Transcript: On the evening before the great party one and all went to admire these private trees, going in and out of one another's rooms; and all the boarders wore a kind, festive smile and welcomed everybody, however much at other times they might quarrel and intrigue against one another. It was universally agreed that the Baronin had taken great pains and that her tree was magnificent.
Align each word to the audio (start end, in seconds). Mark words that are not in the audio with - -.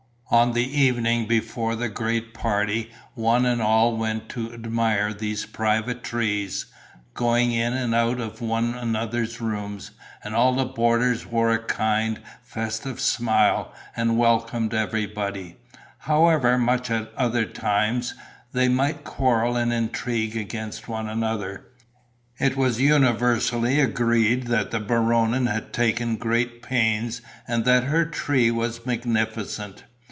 On 0.33 0.53
the 0.53 0.63
evening 0.79 1.25
before 1.27 1.75
the 1.75 1.89
great 1.89 2.33
party 2.33 2.89
one 3.15 3.45
and 3.45 3.61
all 3.61 3.97
went 3.97 4.29
to 4.29 4.53
admire 4.53 5.13
these 5.13 5.45
private 5.45 6.03
trees, 6.05 6.67
going 7.13 7.51
in 7.51 7.73
and 7.73 7.93
out 7.93 8.21
of 8.21 8.39
one 8.39 8.73
another's 8.73 9.41
rooms; 9.41 9.91
and 10.23 10.33
all 10.33 10.55
the 10.55 10.63
boarders 10.63 11.25
wore 11.25 11.51
a 11.51 11.59
kind, 11.61 12.21
festive 12.43 13.01
smile 13.01 13.73
and 13.93 14.17
welcomed 14.17 14.73
everybody, 14.73 15.57
however 15.97 16.57
much 16.57 16.89
at 16.89 17.13
other 17.17 17.43
times 17.43 18.13
they 18.53 18.69
might 18.69 19.03
quarrel 19.03 19.57
and 19.57 19.73
intrigue 19.73 20.37
against 20.37 20.87
one 20.87 21.09
another. 21.09 21.65
It 22.39 22.55
was 22.55 22.79
universally 22.79 23.81
agreed 23.81 24.47
that 24.47 24.71
the 24.71 24.79
Baronin 24.79 25.47
had 25.47 25.73
taken 25.73 26.15
great 26.15 26.61
pains 26.63 27.21
and 27.49 27.65
that 27.65 27.83
her 27.83 28.05
tree 28.05 28.49
was 28.49 28.85
magnificent. 28.85 29.83